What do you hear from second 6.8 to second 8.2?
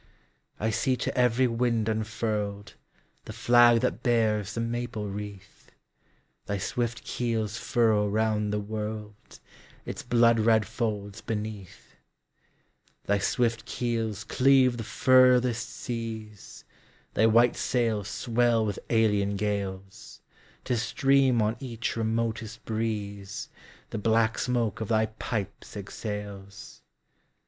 keels furrow